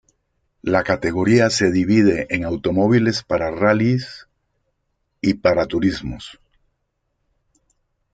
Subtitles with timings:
[0.63, 4.27] La categoría se divide en automóviles para rallyes
[5.21, 6.39] y para turismos.